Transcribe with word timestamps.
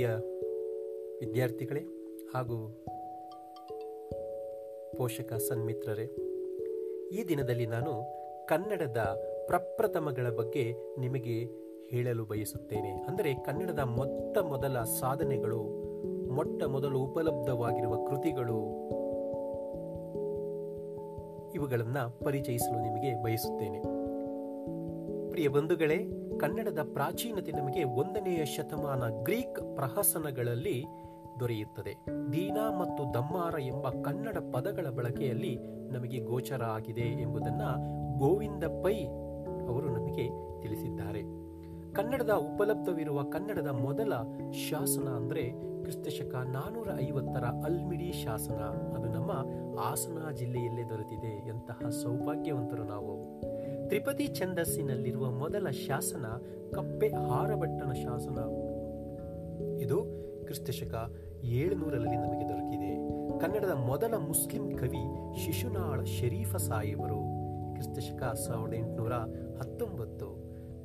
ಪ್ರಿಯ 0.00 0.12
ವಿದ್ಯಾರ್ಥಿಗಳೇ 1.20 1.80
ಹಾಗೂ 2.34 2.84
ಪೋಷಕ 4.96 5.32
ಸನ್ಮಿತ್ರರೇ, 5.32 6.04
ಈ 7.12 7.24
ದಿನದಲ್ಲಿ 7.28 7.66
ನಾನು 7.66 7.92
ಕನ್ನಡದ 8.46 8.96
ಪ್ರಪ್ರಥಮಗಳ 9.46 10.30
ಬಗ್ಗೆ 10.30 10.72
ನಿಮಗೆ 11.00 11.44
ಹೇಳಲು 11.88 12.24
ಬಯಸುತ್ತೇನೆ. 12.24 12.88
ಅಂದರೆ 12.88 13.34
ಕನ್ನಡದ 13.34 13.78
ಮೊತ್ತ 13.78 14.38
ಮೊದಲ 14.38 14.78
ಸಾಧನೆಗಳು, 14.78 15.62
ಮೊಟ್ಟ 16.28 16.64
ಮೊದಲು 16.64 17.00
ಉಪಲಬ್ಧವಾಗಿರುವ 17.00 17.96
ಕೃತಿಗಳು, 18.04 18.58
ಇವುಗಳನ್ನು 21.54 22.20
ಪರಿಚಯಿಸಲು 22.20 22.80
ನಿಮಗೆ 22.80 23.22
ಬಯಸುತ್ತೇನೆ. 23.22 23.80
ಪ್ರಿಯ 25.30 25.48
ಬಂಧುಗಳೇ 25.48 26.29
ಕನ್ನಡದ 26.40 26.78
ಪ್ರಾಚೀನತೆ 26.92 27.52
ನಮಗೆ 27.52 27.84
ಒಂದನೆಯ 27.84 28.44
ಶತಮಾನ 28.44 29.22
ಗ್ರೀಕ್ 29.22 29.76
ಪ್ರಹಸನಗಳಲ್ಲಿ 29.76 30.84
ದೊರೆಯುತ್ತದೆ. 31.40 31.96
ದೀನಾ 32.32 32.78
ಮತ್ತು 32.78 33.14
ದಮ್ಮಾರ 33.14 33.60
ಎಂಬ 33.60 33.88
ಕನ್ನಡ 33.88 34.36
ಪದಗಳ 34.52 34.86
ಬಳಕೆಯಲ್ಲಿ 34.90 35.58
ನಮಗೆ 35.92 36.18
ಗೋಚರ 36.18 36.64
ಆಗಿದೆ 36.64 37.00
ಎಂಬುದನ್ನು 37.00 37.70
ಗೋವಿಂದ 38.18 38.64
ಪೈ 38.64 39.04
ಅವರು 39.68 39.88
ನಮಗೆ 39.90 40.26
ತಿಳಿಸಿದ್ದಾರೆ. 40.60 41.22
ಕನ್ನಡದ 41.92 42.30
ಉಪಲಬ್ಧವಿರುವ 42.30 43.22
ಕನ್ನಡದ 43.22 43.66
ಮೊದಲ 43.66 44.12
ಶಾಸನ 44.52 45.08
ಅಂದರೆ 45.08 45.50
ಕ್ರಿಸ್ತಶಕ 45.82 46.34
ನಾನೂರ 46.34 46.88
ಐವತ್ತರ 47.08 47.44
ಅಲ್ಮಿಡಿ 47.44 48.12
ಶಾಸನ. 48.12 48.60
ಅದು 48.98 49.08
ನಮ್ಮ 49.08 49.32
ಹಾಸನ 49.80 50.30
ಜಿಲ್ಲೆಯಲ್ಲೇ 50.30 50.84
ದೊರೆತಿದೆ 50.84 51.48
ಎಂತಹ 51.48 51.88
ಸೌಭಾಗ್ಯವಂತರು 51.88 52.84
ನಾವು. 52.84 53.19
ತ್ರಿಪದಿ 53.90 54.26
ಛಂದಸ್ಸಿನಲ್ಲಿರುವ 54.26 55.30
ಮೊದಲ 55.30 55.70
ಶಾಸನ 55.70 56.26
ಕಪ್ಪೆ 56.74 57.08
ಹಾರಭಟ್ಟನ 57.08 57.92
ಶಾಸನ. 57.92 58.38
ಇದು 59.80 60.04
ಕ್ರಿಸ್ತಶಕ 60.44 61.16
ಏಳುನೂರರಲ್ಲಿ 61.42 62.16
ನಮಗೆ 62.16 62.48
ದೊರಕಿದೆ. 62.48 63.08
ಕನ್ನಡದ 63.38 63.70
ಮೊದಲ 63.70 64.16
ಮುಸ್ಲಿಂ 64.16 64.76
ಕವಿ 64.76 65.34
ಶಿಶುನಾಳ 65.44 66.04
ಶರೀಫ 66.04 66.56
ಸಾಹೇಬರು. 66.56 67.18
ಕ್ರಿಸ್ತಶಕ 67.74 68.22
ಸಾವಿರದ 68.22 68.74
ಎಂಟುನೂರ 68.74 69.12
ಹತ್ತೊಂಬತ್ತು. 69.58 70.26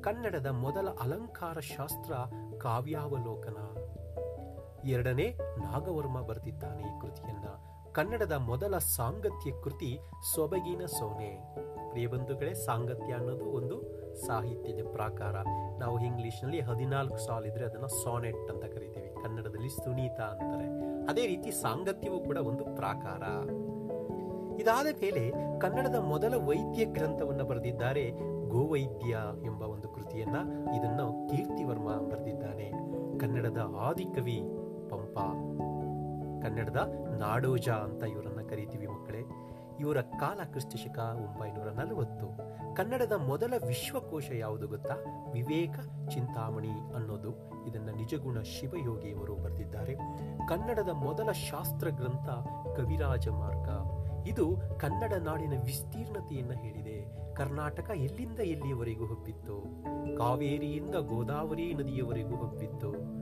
ಕನ್ನಡದ 0.01 0.45
ಮೊದಲ 0.45 0.87
ಅಲಂಕಾರ 1.01 1.59
ಶಾಸ್ತ್ರ 1.59 2.13
ಕಾವ್ಯಾವಲೋಕನ. 2.57 3.57
ಎರಡನೇ 4.89 5.37
ನಾಗವರ್ಮ 5.57 6.21
ಬರೆದಿದ್ದಾನೆ 6.21 6.83
ಈ 6.83 6.99
ಕೃತಿಯನ್ನ. 7.01 7.74
ಕನ್ನಡದ 7.95 8.31
ಮೊದಲ 8.31 8.77
ಸಾಂಗತ್ಯ 8.77 9.51
ಕೃತಿ 9.63 9.99
ಸೊಬಗಿನ 10.35 10.85
ಸೋನೆ. 10.85 11.55
ಪ್ರಿಯ 11.89 12.07
ಬಂಧುಗಳೇ, 12.07 12.53
ಸಾಂಗತ್ಯ 12.53 13.13
ಅನ್ನೋದು 13.13 13.45
ಒಂದು 13.45 13.83
ಸಾಹಿತ್ಯದ 14.15 14.85
ಪ್ರಾಕಾರ. 14.91 15.35
ನಾವು 15.79 16.05
ಇಂಗ್ಲಿಷ್ನಲ್ಲಿ 16.05 16.59
ಹದಿನಾಲ್ಕು 16.59 17.17
ಸಾಲ್ 17.17 17.45
ಇದ್ರೆ 17.45 17.65
ಅದನ್ನ 17.65 17.85
ಸಾನೆಟ್ 17.85 18.51
ಅಂತ 18.51 18.65
ಕರಿತೀವಿ. 18.65 19.15
ಕನ್ನಡದಲ್ಲಿ 19.23 19.69
ಸುನೀತ 19.69 20.19
ಅಂತಾರೆ. 20.19 20.65
ಅದೇ 21.09 21.27
ರೀತಿ 21.27 21.51
ಸಾಂಗತ್ಯವೂ 21.51 22.19
ಕೂಡ 22.19 22.37
ಒಂದು 22.37 22.63
ಪ್ರಾಕಾರ. 22.63 23.21
ಇದಾದ 24.61 24.85
ಮೇಲೆ 24.85 25.31
ಕನ್ನಡದ 25.59 25.95
ಮೊದಲ 25.95 26.33
ವೈದ್ಯ 26.35 26.85
ಗ್ರಂಥವನ್ನು 26.85 27.45
ಬರೆದಿದ್ದಾರೆ 27.45 28.11
ಗೋವೈದ್ಯ 28.49 29.17
ಎಂಬ 29.45 29.63
ಒಂದು 29.63 29.89
ಕೃತಿಯನ್ನ 29.89 30.35
ಇದನ್ನು 30.75 31.29
ಕೀರ್ತಿವರ್ಮ 31.29 31.91
ಬರೆದಿದ್ದಾನೆ. 31.91 32.71
ಕನ್ನಡದ 33.19 33.57
ಆದಿಕವಿ 33.79 34.41
ಪಂಪ. 34.89 35.17
ಕನ್ನಡದ 36.45 36.89
ನಾಡೋಜ 37.19 37.69
ಅಂತ 37.69 38.03
ಇವರನ್ನ 38.03 38.49
ಕರಿತೀವಿ 38.49 38.87
ಮಕ್ಕಳೇ. 38.87 39.19
ಇವರ 39.79 40.01
ಕಾಲ 40.01 40.39
ಕ್ರಿಸ್ತಶಕ 40.43 40.99
ಒಂಬೈನೂರ 40.99 41.69
ನಲವತ್ತು. 41.69 42.37
ಕನ್ನಡದ 42.75 43.11
ಮೊದಲ 43.11 43.53
ವಿಶ್ವಕೋಶ 43.67 44.31
ಯಾವುದು 44.31 44.67
ಗೊತ್ತಾ? 44.67 44.95
ವಿವೇಕ 45.33 45.79
ಚಿಂತಾಮಣಿ 46.09 46.69
ಅನ್ನೋದು. 46.69 47.29
ಇದನ್ನ 47.67 47.89
ನಿಜಗುಣ 47.89 48.41
ಶಿವಯೋಗಿಯವರು 48.41 49.35
ಬರೆದಿದ್ದಾರೆ. 49.35 49.95
ಕನ್ನಡದ 50.47 50.89
ಮೊದಲ 50.89 51.31
ಶಾಸ್ತ್ರ 51.31 51.89
ಗ್ರಂಥ 51.89 52.29
ಕವಿರಾಜ 52.79 53.27
ಮಾರ್ಗ. 53.27 53.69
ಇದು 54.27 54.57
ಕನ್ನಡ 54.79 55.13
ನಾಡಿನ 55.13 55.53
ವಿಸ್ತೀರ್ಣತೆಯನ್ನ 55.65 56.51
ಹೇಳಿದೆ. 56.51 57.11
ಕರ್ನಾಟಕ 57.33 57.91
ಎಲ್ಲಿಂದ 57.95 58.39
ಎಲ್ಲಿಯವರೆಗೂ 58.39 59.05
ಹಬ್ಬಿತ್ತು? 59.05 59.63
ಕಾವೇರಿಯಿಂದ 60.17 60.95
ಗೋದಾವರಿ 60.95 61.73
ನದಿಯವರೆಗೂ 61.73 62.35
ಹಬ್ಬಿತ್ತು. 62.35 63.15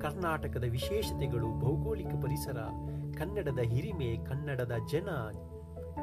ಕರ್ನಾಟಕದ 0.00 0.64
ವಿಶೇಷತೆಗಳು, 0.70 1.60
ಭೌಗೋಳಿಕ 1.60 2.14
ಪರಿಸರ, 2.22 2.58
ಕನ್ನಡದ 3.18 3.58
ಹಿರಿಮೆ, 3.58 4.24
ಕನ್ನಡದ 4.24 4.72
ಜನ, 4.92 5.08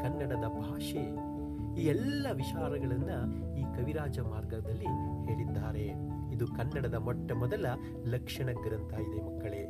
ಕನ್ನಡದ 0.04 0.48
ಭಾಷೆ, 0.48 1.38
ಈ 1.82 1.86
ಎಲ್ಲ 1.86 2.28
ವಿಚಾರಗಳನ್ನು 2.34 3.18
ಈ 3.58 3.62
ಕವಿರಾಜ 3.62 4.20
ಮಾರ್ಗದಲ್ಲಿ 4.20 4.86
ಹೇಳಿದ್ದಾರೆ. 5.28 5.86
ಇದು 6.34 6.48
ಕನ್ನಡದ 6.48 6.94
ಮೊಟ್ಟ 6.94 7.32
ಮೊದಲ 7.32 7.66
ಲಕ್ಷಣ 8.06 8.50
ಗ್ರಂಥ 8.52 8.94
ಇದೆ 8.94 9.22
ಮಕ್ಕಳೇ. 9.22 9.64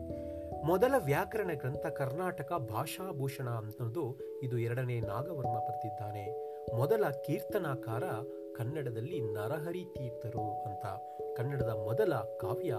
ಮೊದಲ 0.65 0.93
ವ್ಯಾಕರಣ 1.05 1.51
ಗ್ರಂಥ 1.55 1.85
ಕರ್ನಾಟಕ 1.85 2.53
ಭಾಷಾಭೂಷಣ 2.69 3.49
ಅನ್ನೋದು 3.49 4.03
ಇದು 4.43 4.57
ಎರಡನೇ 4.57 4.99
ನಾಗವರ್ಮ 4.99 5.55
ಬರೆದಿದ್ದಾನೆ 5.59 6.25
ಮೊದಲ 6.75 7.03
ಕೀರ್ತನಾಕಾರ 7.25 8.03
ಕನ್ನಡದಲ್ಲಿ 8.55 9.19
ನರಹರಿ 9.33 9.83
ತೀರ್ಥರು 9.95 10.63
ಅಂತ. 10.63 10.85
ಕನ್ನಡದ 11.37 11.69
ಮೊದಲ 11.69 12.13
ಕಾವ್ಯ 12.15 12.73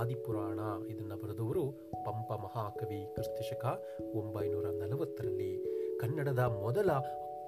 ಆದಿಪುರಾಣ 0.00 0.60
ಇದನ್ನು 0.90 1.16
ಬರೆದವರು 1.16 1.62
ಪಂಪ 2.04 2.32
ಮಹಾಕವಿ 2.32 3.06
ಕ್ರಿಸ್ತಶಕ 3.14 3.84
ಒಂಬೈನೂರ 4.14 4.64
ನಲವತ್ತರಲ್ಲಿ. 4.64 5.64
ಕನ್ನಡದ 6.00 6.38
ಮೊದಲ 6.38 6.90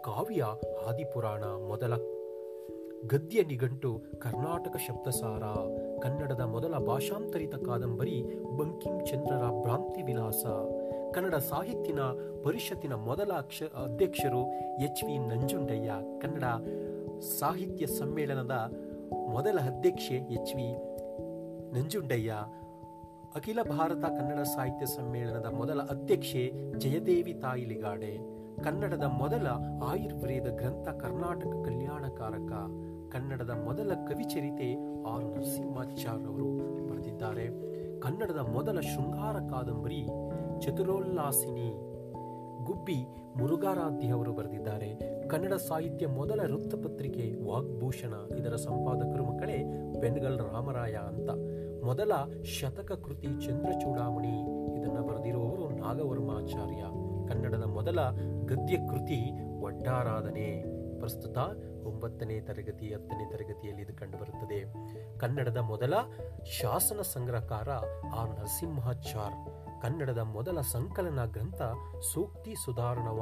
ಕಾವ್ಯ 0.04 0.44
ಆದಿಪುರಾಣ 0.88 1.44
ಮೊದಲ 1.44 1.94
ಗದ್ಯ 3.06 3.42
ನಿಘಂಟು 3.42 4.02
ಕರ್ನಾಟಕ 4.18 4.76
ಶಬ್ದಸಾರ. 4.76 5.42
ಕನ್ನಡದ 6.00 6.40
ಮೊದಲ 6.40 6.74
ಭಾಷಾಂತರಿತ 6.78 7.54
ಕಾದಂಬರಿ 7.54 8.22
ಬಂಕಿಂ 8.56 9.04
ಚಂದ್ರರ 9.04 9.62
ಭ್ರಾಂತಿ 9.62 10.02
ವಿಲಾಸ 10.02 10.46
ಕನ್ನಡ 11.14 11.34
ಸಾಹಿತ್ಯನ 11.34 12.00
ಪರಿಷತ್ತಿನ 12.44 12.94
ಮೊದಲ 12.94 13.32
ಅಕ್ಷ 13.32 13.62
ಅಧ್ಯಕ್ಷರು 13.62 14.42
ಎಚ್ 14.82 15.04
ವಿ 15.04 15.18
ನಂಜುಂಡಯ್ಯ. 15.18 15.92
ಕನ್ನಡ 16.22 16.44
ಸಾಹಿತ್ಯ 17.20 17.86
ಸಮ್ಮೇಳನದ 17.86 18.72
ಮೊದಲ 19.12 19.58
ಅಧ್ಯಕ್ಷೆ 19.58 20.14
ಎಚ್ 20.14 20.56
ವಿ 20.56 20.93
ನಂಜುಂಡಯ್ಯ, 21.74 22.32
ಅಖಿಲ 23.34 23.60
ಭಾರತ 23.70 24.04
ಕನ್ನಡ 24.16 24.40
ಸಾಹಿತ್ಯ 24.42 24.86
ಸಮ್ಮೇಳನದ 24.86 25.48
ಮೊದಲ 25.52 25.80
ಅಧ್ಯಕ್ಷೆ 25.80 26.42
ಜಯದೇವಿ 26.78 27.32
ತಾಯಿಲಿಗಾಡೆ, 27.34 28.12
ಕನ್ನಡದ 28.62 29.02
ಮೊದಲ 29.02 29.46
ಆಯುರ್ವೇದ 29.82 30.48
ಗ್ರಂಥ 30.50 30.88
ಕರ್ನಾಟಕ 30.88 31.54
ಕಲ್ಯಾಣಕಾರಕ, 31.64 32.52
ಕನ್ನಡದ 33.12 33.50
ಮೊದಲ 33.50 33.92
ಕವಿಚರಿತೆ 34.08 34.68
ಆರ್ 35.02 35.24
ನರಸಿಂಹಾಚಾರ್ಯ 35.24 36.26
ಅವರು 36.26 36.48
ಬರೆದಿದ್ದಾರೆ. 36.86 37.46
ಕನ್ನಡದ 38.00 38.38
ಮೊದಲ 38.38 38.78
ಶೃಂಗಾರ 38.80 39.36
ಕಾದಂಬರಿ 39.50 40.00
ಚತುರೋಲ್ಲಾಸಿನಿ, 40.60 41.68
ಗುಬ್ಬಿ 42.64 42.98
ಮುರುಘಾರಾಧ್ಯ 43.36 44.08
ಅವರು 44.08 44.32
ಬರೆದಿದ್ದಾರೆ. 44.32 44.90
ಕನ್ನಡ 45.28 45.54
ಸಾಹಿತ್ಯ 45.68 46.06
ಮೊದಲ 46.06 46.40
ವೃತ್ತಪತ್ರಿಕೆ 46.52 47.24
ವಾಗ್ಭೂಷಣ, 47.46 48.14
ಇದರ 48.38 48.56
ಸಂಪಾದಕರು 48.56 49.24
ಮಕ್ಕಳೇ 49.24 49.58
ಬೆನ್ಗಲ್ 50.00 50.38
ರಾಮರಾಯ 50.38 50.92
ಅಂತ. 50.92 51.30
ಮೊದಲ 51.84 52.12
ಶತಕ 52.42 52.92
ಕೃತಿ 52.92 53.26
ಚಂದ್ರಚೂಡಾಮಣಿ 53.26 54.40
ಇದನ್ನು 54.78 55.06
ಬರೆದಿರುವವರು 55.06 55.68
ನಾಗವರ್ಮಾಚಾರ್ಯ 55.68 56.82
ಕನ್ನಡದ 57.28 57.64
ಮೊದಲ 57.64 58.10
ಗದ್ಯ 58.46 58.76
ಕೃತಿ 58.76 59.32
ಒಡ್ಡಾರಾಧನೆ 59.60 60.64
ಪ್ರಸ್ತುತ 60.98 61.38
ಒಂಬತ್ತನೇ 61.84 62.40
ತರಗತಿ, 62.40 62.94
ಹತ್ತನೇ 62.94 63.30
ತರಗತಿಯಲ್ಲಿ 63.30 63.82
ಇದು 63.82 63.94
ಕಂಡುಬರುತ್ತದೆ. 63.94 64.64
ಕನ್ನಡದ 65.18 65.56
ಮೊದಲ 65.56 65.94
ಶಾಸನ 66.60 67.00
ಸಂಗ್ರಹಕಾರ 67.02 67.70
ಆರ್ 68.14 68.30
ನರಸಿಂಹಾಚಾರ್. 68.30 69.48
ಕನ್ನಡದ 69.82 70.18
ಮೊದಲ 70.18 70.60
ಸಂಕಲನ 70.60 71.24
ಗ್ರಂಥ 71.24 71.62
ಸೂಕ್ತಿ 72.14 72.54
ಸುಧಾರಣವ. 72.64 73.20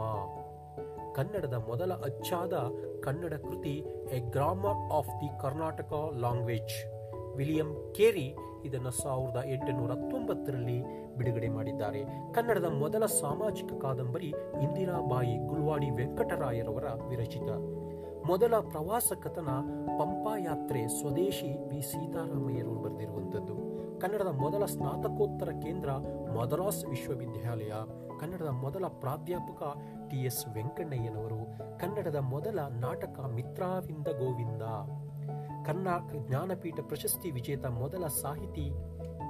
ಕನ್ನಡದ 1.15 1.55
ಮೊದಲ 1.55 1.93
ಅಚ್ಚಾದ 1.93 2.53
ಕನ್ನಡ 3.01 3.35
ಕೃತಿ 3.35 3.75
a 4.11 4.19
grammar 4.31 4.93
of 4.93 5.09
the 5.09 5.41
Karnataka 5.41 5.93
language. 6.17 7.02
William 7.37 7.93
Carey 7.95 8.37
ಇದನ್ನು 8.65 8.91
ಸಾವಿರದ 8.91 9.43
ಎಂಟುನೂರ 9.47 9.91
ಹತ್ತೊಂಬತ್ತರಲ್ಲಿ 9.91 10.83
ಬಿಡುಗಡೆ 11.17 11.49
ಮಾಡಿದ್ದಾರೆ. 11.49 12.05
ಕನ್ನಡದ 12.33 12.65
ಮೊದಲ 12.65 13.07
ಸಾಮಾಜಿಕ 13.07 13.83
ಕಾದಂಬರಿ 13.83 14.35
ಇಂದಿರಾಬಾಯಿ 14.63 15.39
ಗುಲ್ವಾಡಿ 15.39 15.91
ವೆಂಕಟರಾಯರವರ 15.91 16.85
ವಿರಚಿತ. 17.09 17.51
ಮೊದಲ 18.27 18.55
ಪ್ರವಾಸ 18.57 19.13
ಕಥನ 19.23 19.49
ಪಂಪಾಯಾತ್ರೆ 19.99 20.89
ಸ್ವದೇಶಿ 20.89 21.69
ವಿ. 21.69 21.83
ಸೀತಾರಾಮಯ್ಯರು 21.83 22.71
ಬರೆದಿರುವಂಥದ್ದು. 22.71 23.73
ಕನ್ನಡದ 24.01 24.27
ಮೊದಲ 24.27 24.65
ಸ್ನಾತಕೋತ್ತರ 24.65 25.49
ಕೇಂದ್ರ 25.63 25.91
ಮದ್ರಾಸ್ 26.39 26.85
ವಿಶ್ವವಿದ್ಯಾಲಯ. 26.85 27.73
ಕನ್ನಡದ 28.21 28.49
ಮೊದಲ 28.49 28.85
ಪ್ರಾಧ್ಯಾಪಕ 28.87 29.63
ಟಿ. 30.11 30.17
ಎಸ್. 30.17 30.47
ವೆಂಕಣ್ಣಯ್ಯನವರು. 30.55 31.59
ಕನ್ನಡದ 31.79 32.17
ಮೊದಲ 32.17 32.59
ನಾಟಕ 32.71 33.21
ಮಿತ್ರಾವಿಂದ 33.35 34.07
ಗೋವಿಂದ. 34.07 34.63
ಕರ್ನಾಟಕ 35.67 36.15
ಜ್ಞಾನಪೀಠ 36.29 36.81
ಪ್ರಶಸ್ತಿ 36.81 37.31
ವಿಜೇತ 37.31 37.67
ಮೊದಲ 37.67 38.07
ಸಾಹಿತಿ 38.07 38.73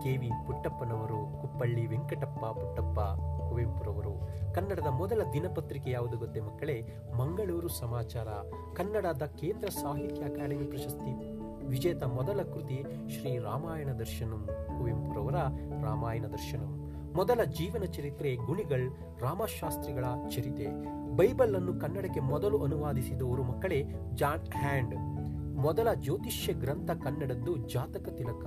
ಕೆ 0.02 0.17
ವಿ 0.17 0.31
ಪುಟ್ಟಪ್ಪನವರು, 0.46 1.43
ಕುಪ್ಪಳ್ಳಿ 1.43 1.87
ವೆಂಕಟಪ್ಪ 1.87 2.44
ಪುಟ್ಟಪ್ಪ 2.44 3.00
ಕುವೆಂಪುರವರು. 3.49 4.29
ಕನ್ನಡದ 4.55 4.87
ಮೊದಲ 4.87 5.23
ದಿನಪತ್ರಿಕೆ 5.32 5.90
ಯಾವುದು 5.90 6.19
ಗೊತ್ತೇ 6.19 6.40
ಮಕ್ಕಳೇ? 6.40 6.82
ಮಂಗಳೂರು 7.19 7.69
ಸಮಾಚಾರ. 7.69 8.29
ಕನ್ನಡದ 8.75 9.23
ಕೇಂದ್ರ 9.23 9.69
ಸಾಹಿತ್ಯ 9.69 10.23
ಅಕಾಡೆಮಿ 10.23 10.64
ಪ್ರಶಸ್ತಿ 10.64 11.43
ವಿಜೇತ 11.67 12.05
ಮೊದಲ 12.05 12.43
ಕೃತಿ 12.43 12.84
ಶ್ರೀ 13.11 13.38
ರಾಮಾಯಣ 13.38 13.88
ದರ್ಶನಂ 13.88 14.49
ಕುವೆಂಪುರವರ 14.79 15.34
ರಾಮಾಯಣ 15.84 16.26
ದರ್ಶನಂ. 16.26 16.93
ಮೊದಲ 17.17 17.44
ಜೀವನ 17.44 17.84
ಚರಿತ್ರೆ 17.84 18.34
ಗುಣಿಗಳ್ 18.34 18.93
ರಾಮಶಾಸ್ತ್ರಿಗಳ 19.20 20.05
ಚರಿತೆ. 20.29 20.67
ಬೈಬಲ್ 21.17 21.55
ಅನ್ನು 21.55 21.81
ಕನ್ನಡಕ್ಕೆ 21.81 22.20
ಮೊದಲು 22.20 22.62
ಅನುವಾದಿಸಿದವರು 22.62 23.43
ಮಕ್ಕಳೇ 23.43 23.84
ಜಾನ್ 24.14 24.52
ಹ್ಯಾಂಡ್. 24.52 24.94
ಮೊದಲ 25.54 25.88
ಜ್ಯೋತಿಷ್ಯ 25.94 26.52
ಗ್ರಂಥ 26.52 26.90
ಕನ್ನಡದ್ದು 27.04 27.56
ಜಾತಕ 27.56 28.08
ತಿಲಕ. 28.08 28.46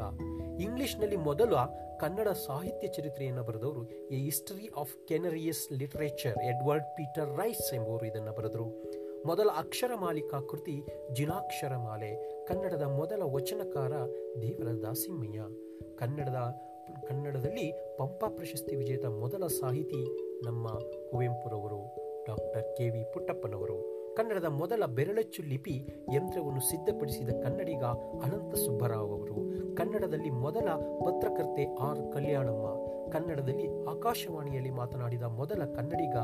ಇಂಗ್ಲಿಷ್ನಲ್ಲಿ 0.60 1.16
ಮೊದಲ 1.16 1.56
ಕನ್ನಡ 2.00 2.28
ಸಾಹಿತ್ಯ 2.28 2.88
ಚರಿತ್ರೆಯನ್ನು 2.88 3.44
ಬರೆದವರು 3.44 3.90
a 3.90 4.16
history 4.16 4.70
of 4.78 5.08
Canarese 5.08 5.74
literature 5.74 6.38
Edward 6.38 6.86
Peter 6.86 7.38
Rice 7.38 7.74
ಎಂಬುವರು 7.74 8.06
ಇದನ್ನು 8.06 8.32
ಬರೆದರು. 8.32 8.84
ಮೊದಲ 9.26 9.50
ಅಕ್ಷರ 9.58 9.92
ಮಾಲಿಕಾ 9.96 10.40
ಕೃತಿ 10.40 10.82
ಜಿನಾಕ್ಷರಮಾಲೆ 11.14 12.46
ಕನ್ನಡದ 12.46 12.82
ಮೊದಲ 12.82 13.22
ವಚನಕಾರ 13.24 13.92
ದೇವರ 14.42 14.72
ದಾಸಿಮ್ಮಯ್ಯ 14.72 15.42
ಕನ್ನಡದ 15.96 16.56
ಕನ್ನಡದಲ್ಲಿ 17.08 17.96
ಪಂಪ 17.98 18.26
ಪ್ರಶಸ್ತಿ 18.26 18.76
ವಿಜೇತ 18.76 19.06
ಮೊದಲ 19.06 19.48
ಸಾಹಿತಿ 19.48 20.18
ನಮ್ಮ 20.46 20.68
ಕುವೆಂಪುರವರು 21.12 21.96
ಡಾಕ್ಟರ್ 22.26 22.78
ಕೆ 22.78 22.90
ವಿ 22.90 23.14
ಪುಟ್ಟಪ್ಪನವರು. 23.14 23.95
ಕನ್ನಡದ 24.18 24.46
ಮೊದಲ 24.46 24.86
ಬೆರಳಚ್ಚು 24.86 25.44
ಲಿಪಿ 25.44 25.88
ಯಂತ್ರವನ್ನು 26.14 26.60
ಸಿದ್ಧಪಡಿಸಿದ 26.60 27.30
ಕನ್ನಡಿಗ 27.30 27.84
ಅನಂತ 28.24 28.56
ಸುಬ್ಬರಾವ್ 28.56 29.12
ಅವರು. 29.12 29.36
ಕನ್ನಡದಲ್ಲಿ 29.76 30.30
ಮೊದಲ 30.30 30.70
ಪತ್ರಕರ್ತೆ 31.06 31.76
ಆರ್ 31.76 32.14
ಕಲ್ಯಾಣಮ್ಮ. 32.14 32.66
ಕನ್ನಡದಲ್ಲಿ 33.12 33.84
ಆಕಾಶವಾಣಿಯಲ್ಲಿ 33.84 34.70
ಮಾತನಾಡಿದ 34.70 35.24
ಮೊದಲ 35.24 35.66
ಕನ್ನಡಿಗ 35.66 36.18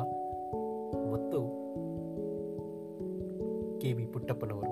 ಮತ್ತು 1.11 1.39
ಕೆ 3.79 3.93
ವಿ 3.93 4.05
ಪುಟ್ಟಪ್ಪನವರು. 4.05 4.71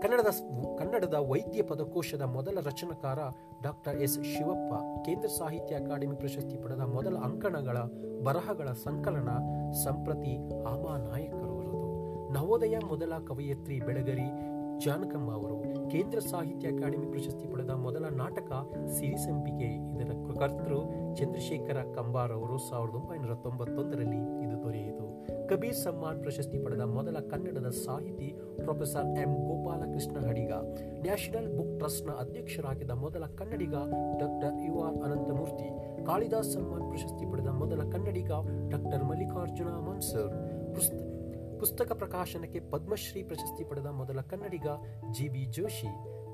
ಕನ್ನಡದ 0.00 0.30
ಕನ್ನಡದ 0.78 1.14
ವೈದ್ಯ 1.14 1.62
ಪದಕೋಶದ 1.62 2.22
ಮೊದಲ 2.22 2.58
ರಚನಕಾರ 2.64 3.18
ಡಾಕ್ಟರ್ 3.62 3.96
ಎಸ್. 4.02 4.24
ಶಿವಪ್ಪ, 4.24 4.74
ಕೇಂದ್ರ 5.04 5.28
ಸಾಹಿತ್ಯ 5.28 5.74
ಅಕಾಡೆಮಿ 5.74 6.16
ಪ್ರಶಸ್ತಿ 6.16 6.56
ಪಡೆದ 6.56 6.80
ಮೊದಲ 6.80 7.16
ಅಂಕಣಗಳ 7.16 7.78
ಬರಹಗಳ 8.24 8.68
ಸಂಕಲನ 8.72 9.28
ಸಂಪ್ರತಿ 9.84 10.36
ಆಮಾ 10.64 10.96
ನಾಯಕರವರದು 10.96 11.37
ನವೋದಯ 12.34 12.76
ಮೊದಲ 12.88 13.12
ಕವಯತ್ರಿ 13.26 13.80
ಬೆಳಗರಿ 13.80 14.26
ಜಾನಕಮ್ಮ 14.84 15.28
ಅವರು 15.32 15.54
ಕೇಂದ್ರ 15.92 16.18
ಸಾಹಿತ್ಯ 16.18 16.68
ಅಕಾಡೆಮಿ 16.68 17.06
ಪ್ರಶಸ್ತಿ 17.10 17.46
ಪಡೆದ 17.52 17.70
ಮೊದಲ 17.70 18.06
ನಾಟಕ 18.08 18.50
ಸಿರಿಸಂಪಿಗೆ 18.96 19.68
ಇದರ 19.92 20.10
ಕರ್ತೃ 20.40 20.78
ಚಂದ್ರಶೇಖರ 21.18 21.78
ಕಂಬಾರ್ 21.96 22.32
ಅವರು 22.32 22.58
ಸಾವಿರದ 22.58 22.94
ಒಂಬೈನೂರ 22.94 23.34
ತೊಂಬತ್ತೊಂದರಲ್ಲಿ 23.34 24.20
ಇದು 24.44 24.56
ದೊರೆಯಿತು. 24.64 25.06
ಕಬೀರ್ 25.48 25.76
ಸಮ್ಮಾನ್ 25.76 26.20
ಪ್ರಶಸ್ತಿ 26.20 26.58
ಪಡೆದ 26.64 26.80
ಮೊದಲ 26.80 27.16
ಕನ್ನಡದ 27.30 27.70
ಸಾಹಿತಿ 27.84 28.28
professor 28.62 29.10
M 29.22 29.32
Gopalakrishna 29.48 30.16
Adiga, 30.28 30.52
national 31.04 31.50
book 31.56 31.74
ಟ್ರಸ್ಟ್ನ 31.78 32.12
ಅಧ್ಯಕ್ಷರಾಗಿದ್ದ 32.22 32.90
ಮೊದಲ 32.90 33.26
Kannadiga 33.40 33.74
doctor 34.22 34.54
U 34.66 34.74
R 34.80 34.98
Ananthamurthy, 35.08 35.68
Kalidas 36.04 36.52
Samman 36.54 36.88
ಪ್ರಶಸ್ತಿ 36.90 37.26
ಪಡೆದ 37.32 37.52
ಮೊದಲ 37.62 37.82
ಕನ್ನಡಿಗ 37.94 38.32
ಡಾಕ್ಟರ್ 38.74 39.04
ಮಲ್ಲಿಕಾರ್ಜುನ 39.04 39.72
ಮನ್ಸೂರ್ 39.88 40.34
ಪುಸ್ತಕ 41.58 41.92
ಪ್ರಕಾಶನಕ್ಕೆ 41.92 42.60
ಪದ್ಮಶ್ರೀ 42.60 43.22
ಪ್ರಶಸ್ತಿ 43.22 43.64
ಪಡೆದ 43.64 43.86
ಮೊದಲ 43.86 44.20
ಕನ್ನಡಿಗ 44.20 44.66
ಜಿ 45.10 45.28
ಬಿ 45.28 45.44
ಜೋಶಿ. 45.44 45.86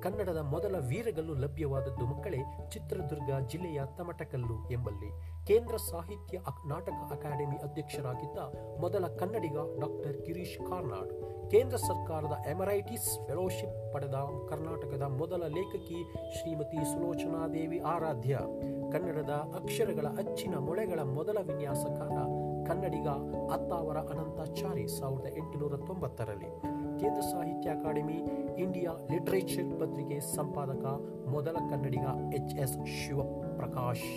ಕನ್ನಡದ 0.03 0.37
ಮೊದಲ 0.37 0.77
ವೀರಗಲ್ಲು 0.89 1.35
ಲಭ್ಯವಾದದ್ದು 1.35 2.07
ಮಕ್ಕಳೇ 2.07 2.37
ಚಿತ್ರದುರ್ಗ 2.71 3.47
ಜಿಲ್ಲೆಯ 3.47 3.81
ತಮಟಕಲ್ಲು 3.99 4.71
ಎಂಬಲ್ಲಿ. 4.71 5.11
ಕೇಂದ್ರ 5.47 5.77
ಸಾಹಿತ್ಯ 5.77 6.39
ನಾಟಕ 6.67 6.93
ಅಕಾಡೆಮಿ 7.11 7.57
ಅಧ್ಯಕ್ಷರಾಗಿದ್ದ 7.57 8.39
ಮೊದಲ 8.81 9.07
ಕನ್ನಡಿಗ 9.07 9.57
ಡಾಕ್ಟರ್ 9.81 10.21
ಗಿರೀಶ್ 10.21 10.59
ಕಾರ್ನಾಡ್. 10.59 11.13
ಕೇಂದ್ರ 11.51 11.77
ಸರ್ಕಾರದ 11.77 12.33
ಎಮರೈಟಿಸ್ 12.51 13.27
ಫೆಲೋಶಿಪ್ 13.27 13.93
ಪಡೆದ 13.93 14.15
ಕರ್ನಾಟಕದ 14.49 15.03
ಮೊದಲ 15.03 15.43
ಲೇಖಕಿ 15.47 16.15
ಶ್ರೀಮತಿ 16.39 16.85
ಸುಲೋಚನಾದೇವಿ 16.85 17.79
ಆರಾಧ್ಯ. 17.79 18.39
ಕನ್ನಡದ 18.93 19.31
ಅಕ್ಷರಗಳ 19.31 20.07
ಅಚ್ಚಿನ 20.07 20.55
ಮೊಳೆಗಳ 20.59 21.01
ಮೊದಲ 21.01 21.39
ವಿನ್ಯಾಸಕಾರ 21.43 22.44
ಕನ್ನಡಿಗ 22.67 23.09
ಅತ್ತಾವರ 23.53 23.97
ಅನಂತಾಚಾರಿ 23.97 24.89
ಸಾವಿರದ 24.89 25.27
ಎಂಟುನೂರ 25.37 25.77
ತೊಂಬತ್ತರಲ್ಲಿ. 25.77 26.51
ಕೇಂದ್ರ 27.01 27.21
ಸಾಹಿತ್ಯ 27.21 27.71
ಅಕಾಡೆಮಿ, 27.71 28.19
ಇಂಡಿಯಾ 28.59 28.93
ಲಿಟ್ರೇಚರ್ 29.11 29.81
ಪತ್ರಿಕೆ 29.81 30.21
ಸಂಪಾದಕ, 30.21 30.85
ಮೊದಲ 31.29 31.57
ಕನ್ನಡಿಗ 31.71 32.35
ಎಚ್ 32.35 32.55
ಎಸ್ 32.55 32.79
ಶಿವಪ್ರಕಾಶ್. 32.87 34.09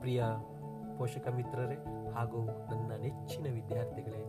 ಪ್ರಿಯ 0.00 0.24
ಪೋಷಕ 0.98 1.28
ಮಿತ್ರರೇ 1.28 2.10
ಹಾಗೂ 2.10 2.46
ನನ್ನ 2.46 2.92
ನೆಚ್ಚಿನ 3.02 3.46
ವಿದ್ಯಾರ್ಥಿಗಳೇ, 3.54 4.22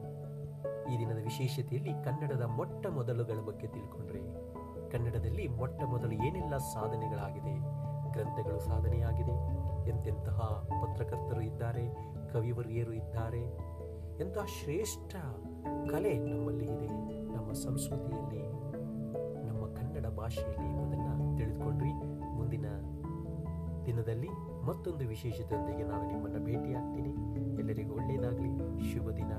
ಈ 0.93 0.99
ದಿನದ 0.99 1.23
ವಿಶೇಷತೆಯಲ್ಲಿ 1.23 1.93
ಕನ್ನಡದ 2.03 2.41
ಮೊಟ್ಟ 2.41 2.87
ಮೊದಲುಗಳ 2.87 3.39
ಬಗ್ಗೆ 3.45 3.67
ತಿಳ್ಕೊಂಡ್ರೆ, 3.67 4.21
ಕನ್ನಡದಲ್ಲಿ 4.89 5.47
ಮೊಟ್ಟ 5.47 5.83
ಮೊದಲು 5.83 6.11
ಏನೆಲ್ಲ 6.11 6.57
ಸಾಧನೆಗಳಾಗಿದೆ, 6.57 7.53
ಗ್ರಂಥಗಳು 8.11 8.59
ಸಾಧನೆಯಾಗಿದೆ 8.59 9.66
ಎಂತೆಂತಹ 9.87 10.67
ಪತ್ರಕರ್ತರು 10.81 11.41
ಇದ್ದಾರೆ, 11.41 11.95
ಕವಿವರ್ಯರು 12.33 12.93
ಇದ್ದಾರೆ. 12.93 13.43
ಎಂತಹ 14.19 14.45
ಶ್ರೇಷ್ಠ 14.63 15.15
ಕಲೆ 15.89 16.17
ನಮ್ಮಲ್ಲಿ 16.17 16.65
ಇದೆ. 16.65 16.87
ನಮ್ಮ 17.35 17.51
ಸಂಸ್ಕೃತಿಯಲ್ಲಿ, 17.51 18.43
ನಮ್ಮ 19.47 19.73
ಕನ್ನಡ 19.73 20.05
ಭಾಷೆಯಲ್ಲಿ 20.07 20.69
ಎಂಬುದನ್ನು 20.69 21.37
ತಿಳಿದುಕೊಂಡ್ರಿ. 21.37 21.93
ಮುಂದಿನ 22.35 22.65
ದಿನದಲ್ಲಿ 23.85 24.29
ಮತ್ತೊಂದು 24.65 25.07
ವಿಶೇಷತೆಯೊಂದಿಗೆ 25.07 25.83
ನಾನು 25.83 26.07
ನಿಮ್ಮನ್ನು 26.07 26.39
ಭೇಟಿಯಾಗ್ತೀನಿ. 26.39 27.09
ಎಲ್ಲರಿಗೂ 27.59 27.95
ಒಳ್ಳೆಯದಾಗಲಿ. 27.95 28.49
ಶುಭ 28.93 29.09
ದಿನ. 29.09 29.31